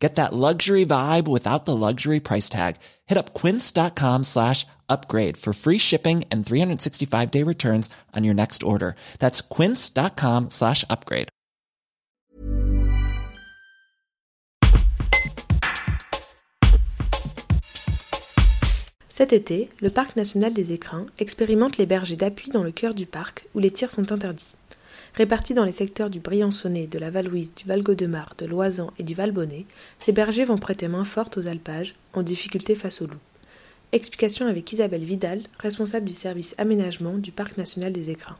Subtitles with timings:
[0.00, 2.76] Get that luxury vibe without the luxury price tag.
[3.06, 8.62] Hit up quince.com slash upgrade for free shipping and 365 day returns on your next
[8.62, 8.96] order.
[9.18, 11.28] That's quince.com slash upgrade.
[19.20, 23.04] Cet été, le Parc national des écrins expérimente les bergers d'appui dans le cœur du
[23.04, 24.54] parc où les tirs sont interdits.
[25.14, 29.14] Répartis dans les secteurs du Briançonnais, de la Val-Louise, du Val-Gaudemar, de l'Oisan et du
[29.14, 29.66] Val-Bonnet,
[29.98, 33.18] ces bergers vont prêter main forte aux alpages, en difficulté face aux loups.
[33.92, 38.38] Explication avec Isabelle Vidal, responsable du service aménagement du Parc national des écrins.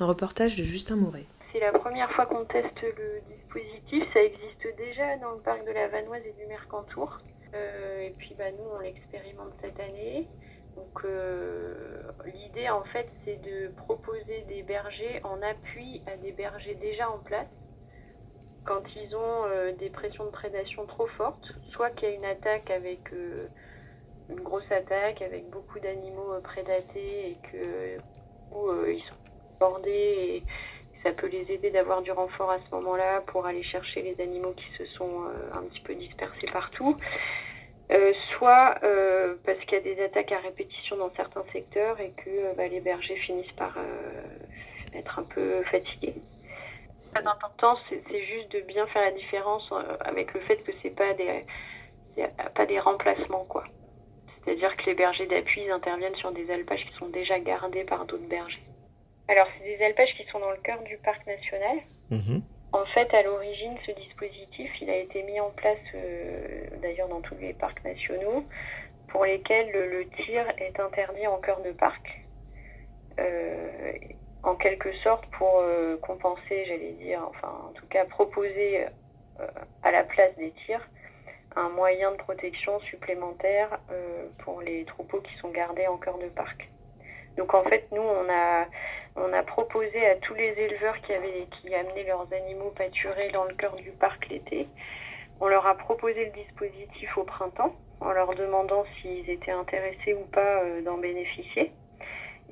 [0.00, 1.24] Un reportage de Justin Mouret.
[1.52, 4.04] C'est la première fois qu'on teste le dispositif.
[4.12, 7.18] Ça existe déjà dans le parc de la Vanoise et du Mercantour.
[7.54, 10.26] Euh, et puis bah, nous, on l'expérimente cette année.
[12.66, 17.18] Euh, en fait c'est de proposer des bergers en appui à des bergers déjà en
[17.18, 17.48] place
[18.64, 22.24] quand ils ont euh, des pressions de prédation trop fortes, soit qu'il y a une
[22.24, 23.48] attaque avec euh,
[24.28, 27.98] une grosse attaque avec beaucoup d'animaux prédatés et que
[28.88, 29.16] ils sont
[29.60, 30.44] bordés et
[31.02, 34.54] ça peut les aider d'avoir du renfort à ce moment-là pour aller chercher les animaux
[34.54, 36.96] qui se sont un petit peu dispersés partout.
[37.92, 42.10] Euh, soit euh, parce qu'il y a des attaques à répétition dans certains secteurs et
[42.16, 43.78] que euh, bah, les bergers finissent par
[44.92, 46.16] être un peu fatigués.
[47.24, 51.44] L'important, c'est juste de bien faire la différence avec le fait que c'est pas des
[52.54, 53.64] pas des remplacements quoi.
[54.44, 58.26] C'est-à-dire que les bergers d'appui interviennent sur des alpages qui sont déjà gardés par d'autres
[58.28, 58.62] bergers.
[59.28, 61.78] Alors c'est des alpages qui sont dans le cœur du parc national.
[62.10, 62.42] Mhm.
[62.76, 67.22] En fait, à l'origine, ce dispositif, il a été mis en place euh, d'ailleurs dans
[67.22, 68.44] tous les parcs nationaux,
[69.08, 72.20] pour lesquels le, tir est interdit en cœur de parc.
[73.18, 73.92] Euh,
[74.42, 78.84] en quelque sorte pour euh, compenser, j'allais dire, enfin en tout cas proposer
[79.82, 80.86] à la place des tirs
[81.56, 83.78] un moyen de protection supplémentaire
[84.44, 86.68] pour les troupeaux qui sont gardés en cœur de parc.
[87.38, 88.66] Donc en fait, nous, on a
[89.16, 93.44] on a proposé à tous les éleveurs qui, avaient, qui amenaient leurs animaux pâturés dans
[93.44, 94.68] le cœur du parc l'été,
[95.40, 100.24] on leur a proposé le dispositif au printemps en leur demandant s'ils étaient intéressés ou
[100.32, 101.72] pas euh, d'en bénéficier.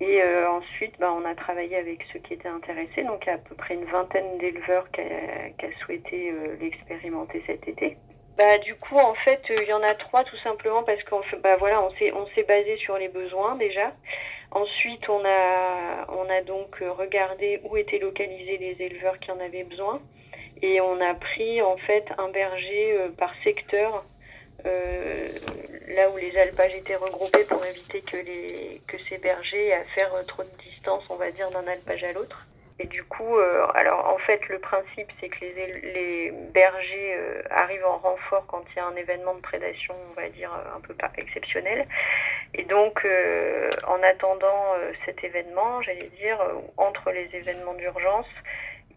[0.00, 3.54] Et euh, ensuite, bah, on a travaillé avec ceux qui étaient intéressés, donc à peu
[3.54, 7.96] près une vingtaine d'éleveurs qui a, souhaité euh, l'expérimenter cet été.
[8.36, 11.56] Bah, du coup, en fait, il y en a trois tout simplement parce qu'on bah,
[11.58, 13.92] voilà, on s'est basé sur les besoins déjà.
[14.54, 19.64] Ensuite, on a, on a donc regardé où étaient localisés les éleveurs qui en avaient
[19.64, 20.00] besoin.
[20.60, 24.04] Et on a pris en fait un berger euh, par secteur,
[24.66, 25.28] euh,
[25.88, 30.44] là où les alpages étaient regroupés pour éviter que ces bergers aient à faire trop
[30.44, 32.46] de distance, on va dire, d'un alpage à l'autre.
[32.78, 37.42] Et du coup, euh, alors en fait, le principe, c'est que les, les bergers euh,
[37.50, 40.80] arrivent en renfort quand il y a un événement de prédation, on va dire, un
[40.80, 41.86] peu pas exceptionnel.
[42.54, 44.74] Et donc, euh, en attendant
[45.04, 46.38] cet événement, j'allais dire,
[46.76, 48.26] entre les événements d'urgence,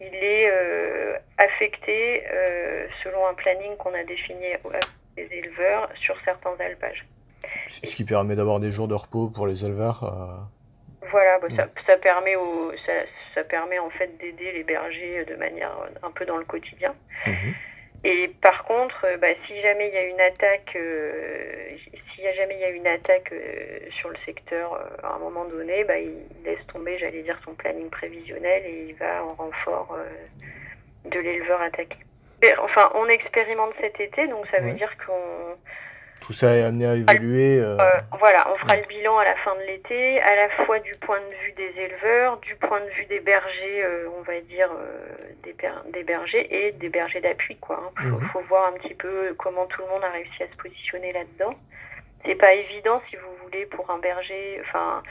[0.00, 0.50] il est
[1.38, 2.24] affecté
[3.02, 4.84] selon un planning qu'on a défini avec
[5.16, 7.06] les éleveurs sur certains alpages.
[7.68, 10.48] Ce qui permet d'avoir des jours de repos pour les éleveurs
[11.10, 12.92] voilà, bah, ça, ça, permet au, ça,
[13.34, 15.72] ça, permet en fait d'aider les bergers de manière
[16.02, 16.94] un peu dans le quotidien.
[17.26, 17.54] Mhm.
[18.04, 21.70] Et par contre, bah, si jamais il y a une attaque, euh,
[22.26, 25.44] a jamais il y a une attaque euh, sur le secteur euh, à un moment
[25.44, 26.14] donné, bah, il
[26.44, 29.96] laisse tomber, j'allais dire, son planning prévisionnel et il va en renfort
[31.04, 31.98] de l'éleveur attaqué.
[32.58, 35.56] enfin, on expérimente cet été, donc ça veut dire qu'on
[36.24, 37.60] tout ça est amené à évoluer.
[37.60, 40.78] Euh, euh, voilà, on fera le bilan à la fin de l'été, à la fois
[40.78, 44.40] du point de vue des éleveurs, du point de vue des bergers, euh, on va
[44.40, 44.70] dire
[45.42, 45.54] des,
[45.92, 47.56] des, bergers et des bergers d'appui.
[47.56, 47.92] quoi.
[48.00, 48.18] Il hein.
[48.32, 48.46] faut, mhm.
[48.46, 51.54] voir un petit peu comment tout le monde a réussi à se positionner là-dedans.
[52.24, 54.62] C'est pas évident, si vous voulez, pour un berger.
[54.62, 55.02] Enfin,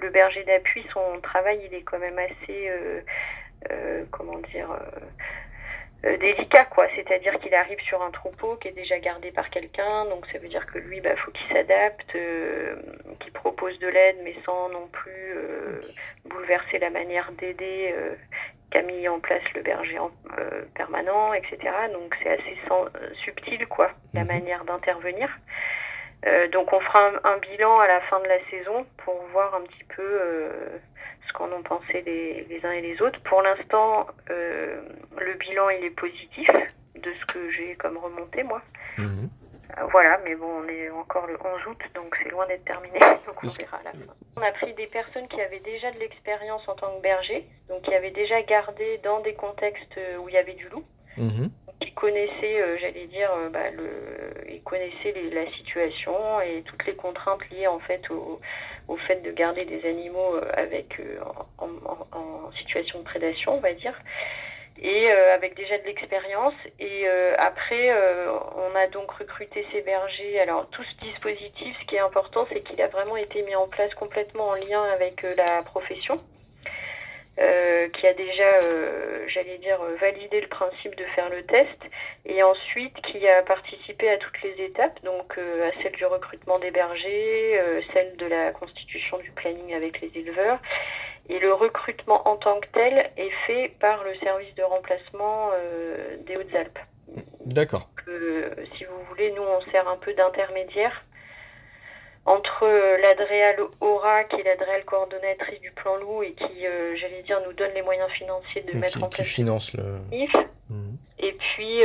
[0.00, 2.70] le berger d'appui, son travail, il est quand même assez,
[4.10, 4.68] comment dire
[6.04, 6.86] euh, délicat quoi.
[6.96, 10.48] C'est-à-dire qu'il arrive sur un troupeau qui est déjà gardé par quelqu'un donc ça veut
[10.48, 12.74] dire que lui bah faut qu'il s'adapte euh,
[13.20, 15.80] qu'il propose de l'aide mais sans non plus euh,
[16.24, 17.94] bouleverser la manière d'aider
[18.70, 20.10] qu'a mis en place le berger en,
[20.74, 21.56] permanent etc
[21.92, 22.86] donc c'est assez sans,
[23.24, 24.28] subtil quoi la mhm.
[24.28, 25.28] manière d'intervenir.
[26.52, 29.84] Donc on fera un, bilan à la fin de la saison pour voir un petit
[29.84, 30.20] peu
[31.26, 33.20] ce qu'en ont pensé les, les, uns et les autres.
[33.22, 36.48] Pour l'instant, le bilan il est positif
[36.94, 38.62] de ce que j'ai comme remonté moi.
[38.98, 39.28] Mhm.
[39.90, 42.98] Voilà, mais bon, on est encore le 11 août, donc c'est loin d'être terminé.
[43.26, 44.12] Donc on verra à la fin.
[44.36, 47.82] On a pris des personnes qui avaient déjà de l'expérience en tant que berger, donc
[47.82, 50.84] qui avaient déjà gardé dans des contextes où il y avait du loup.
[51.16, 51.50] Mhm.
[51.80, 56.94] Qui connaissaient, euh, j'allais dire, euh, bah, le, ils connaissaient la situation et toutes les
[56.94, 58.40] contraintes liées en fait au,
[58.92, 61.00] au fait de garder des animaux euh, avec
[61.58, 61.68] en,
[62.12, 63.94] en, situation de prédation, on va dire
[64.82, 66.54] et euh, avec déjà de l'expérience.
[66.78, 70.40] Et euh, après, euh, on a donc recruté ces bergers.
[70.40, 73.68] Alors tout ce dispositif, ce qui est important, c'est qu'il a vraiment été mis en
[73.68, 76.16] place complètement en lien avec la profession.
[77.36, 78.60] Qui a déjà,
[79.28, 81.78] j'allais dire, validé le principe de faire le test,
[82.26, 86.70] et ensuite qui a participé à toutes les étapes, donc à celle du recrutement des
[86.70, 87.60] bergers,
[87.92, 90.58] celle de la constitution du planning avec les éleveurs,
[91.28, 96.16] et le recrutement en tant que tel est fait par le service de remplacement euh,
[96.26, 96.78] des Hautes-Alpes.
[97.46, 97.88] D'accord.
[98.08, 101.04] Euh, si vous voulez, nous, on sert un peu d'intermédiaire
[102.24, 106.64] entre euh, l'Adréal Aura, qui est l'Adréal coordonnatrice du plan loup et qui,
[106.96, 109.82] j'allais dire, nous donne les moyens financiers de mettre en place qui finance le...
[110.70, 110.96] Mmh.
[111.18, 111.82] Et puis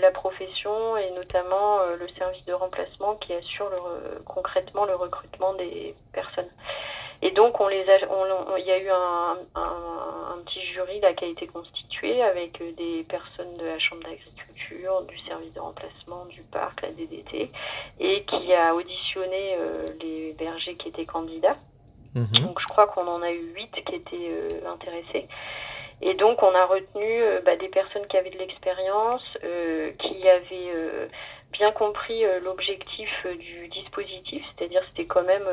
[0.00, 3.70] la profession et notamment le service de remplacement qui assure
[4.26, 6.50] concrètement le recrutement des personnes.
[7.22, 7.98] Et donc, on les a,
[8.58, 9.38] il y a eu un,
[10.80, 15.18] jury là qui a été constitué avec euh, des personnes de la Chambre d'agriculture, du
[15.20, 17.50] service de remplacement, du parc, la DDT,
[18.00, 21.56] et qui a auditionné euh, les bergers qui étaient candidats.
[22.14, 22.42] Mhm.
[22.42, 25.28] Donc, je crois qu'on en a eu huit qui étaient euh, intéressés.
[26.02, 29.22] Et donc, on a retenu bah, des personnes qui avaient de l'expérience,
[29.98, 31.10] qui avaient
[31.52, 35.46] bien compris l'objectif du dispositif, c'est-à-dire c'était quand même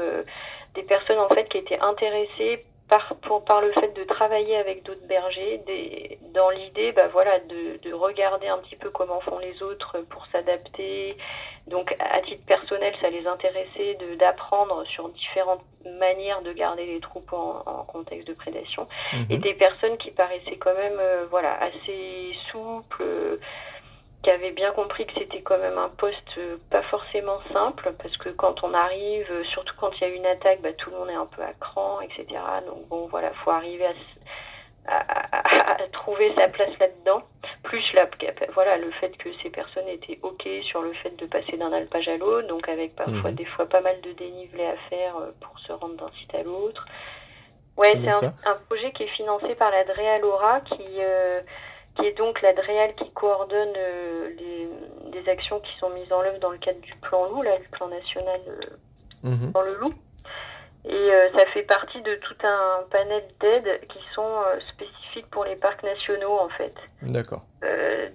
[0.73, 4.83] des personnes en fait qui étaient intéressées par, pour, par le fait de travailler avec
[4.83, 9.39] d'autres bergers, des, dans l'idée bah, voilà, de, de, regarder un petit peu comment font
[9.39, 11.17] les autres pour s'adapter.
[11.67, 15.65] Donc à titre personnel, ça les intéressait d'apprendre sur différentes
[15.99, 18.87] manières de garder les troupeaux en, en contexte de prédation.
[19.13, 19.25] Mhm.
[19.31, 23.39] Et des personnes qui paraissaient quand même euh, voilà, assez souples
[24.27, 28.17] qui avait bien compris que c'était quand même un poste euh, pas forcément simple, parce
[28.17, 30.97] que quand on arrive, euh, surtout quand il y a une attaque, bah, tout le
[30.97, 32.25] monde est un peu à cran, etc.
[32.65, 33.85] Donc bon, voilà, faut arriver
[34.89, 37.23] à, trouver sa place là-dedans.
[37.63, 38.09] Plus la,
[38.53, 42.09] voilà, le fait que ces personnes étaient OK sur le fait de passer d'un alpage
[42.09, 43.35] à l'autre, donc avec parfois mhm.
[43.35, 46.43] des fois pas mal de dénivelé à faire euh, pour se rendre d'un site à
[46.43, 46.85] l'autre.
[47.77, 50.99] Ouais, c'est un, un, projet qui est financé par la DREA Laura qui
[51.97, 56.39] qui est donc la DREAL qui coordonne euh, les, actions qui sont mises en œuvre
[56.39, 59.51] dans le cadre du plan loup, là, du plan national euh, mhm.
[59.51, 59.93] dans le loup.
[60.85, 65.57] Et euh, ça fait partie de tout un panel d'aides qui sont spécifiques pour les
[65.57, 66.73] parcs nationaux, en fait.
[67.01, 67.41] D'accord.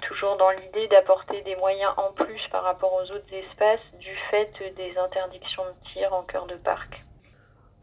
[0.08, 4.50] toujours dans l'idée d'apporter des moyens en plus par rapport aux autres espaces du fait
[4.74, 7.04] des interdictions de tir en cœur de parc.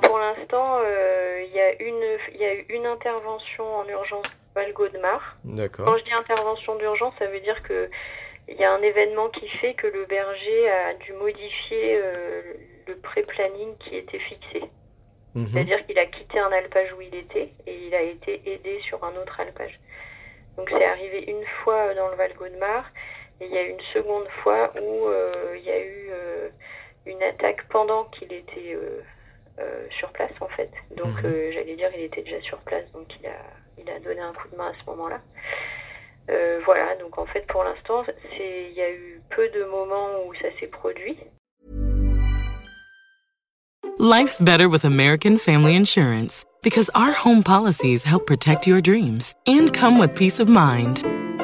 [0.01, 4.25] Pour l'instant, il y, y, a eu une intervention en urgence
[4.56, 5.38] Val Gaudemar.
[5.74, 7.90] Quand je dis intervention d'urgence, ça veut dire que
[8.50, 12.42] il y a un événement qui fait que le berger a dû modifier euh,
[12.88, 14.63] le pré-planning qui était fixé.
[15.36, 15.48] Mhm.
[15.54, 19.04] C'est-à-dire qu'il a quitté un alpage où il était et il a été aidé sur
[19.04, 19.80] un autre alpage.
[20.57, 22.92] Donc c'est arrivé une fois dans le Val Gaudemar
[23.40, 26.50] et il y a une seconde fois où euh, il y a eu euh,
[27.06, 28.76] une attaque pendant qu'il était
[29.99, 30.71] sur place en fait.
[30.95, 31.51] Donc mhm.
[31.54, 33.37] j'allais dire il était déjà sur place donc il a
[33.78, 35.21] il a donné un coup de main à ce moment-là.
[36.30, 38.04] Euh, voilà, donc en fait pour l'instant,
[38.39, 41.18] il y a eu peu de moments où ça s'est produit.
[43.97, 49.73] Life's better with American Family Insurance because our home policies help protect your dreams and
[49.73, 51.04] come with peace of mind.